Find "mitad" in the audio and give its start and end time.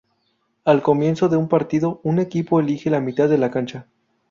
3.01-3.29